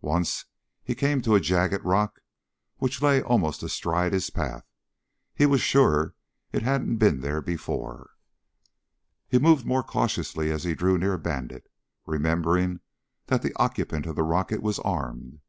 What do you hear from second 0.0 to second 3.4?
Once he came to a jagged rock which lay